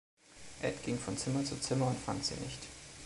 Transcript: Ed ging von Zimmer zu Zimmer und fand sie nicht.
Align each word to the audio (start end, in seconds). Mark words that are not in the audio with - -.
Ed 0.63 0.81
ging 0.81 0.97
von 0.97 1.15
Zimmer 1.15 1.45
zu 1.45 1.59
Zimmer 1.59 1.85
und 1.85 1.99
fand 1.99 2.25
sie 2.25 2.33
nicht. 2.33 2.63